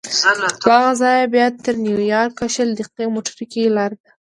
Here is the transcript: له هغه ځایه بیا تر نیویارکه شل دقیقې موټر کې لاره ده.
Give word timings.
له 0.41 0.47
هغه 0.83 0.91
ځایه 1.01 1.31
بیا 1.33 1.47
تر 1.65 1.75
نیویارکه 1.85 2.45
شل 2.55 2.69
دقیقې 2.79 3.05
موټر 3.13 3.35
کې 3.51 3.73
لاره 3.77 3.97
ده. 4.03 4.11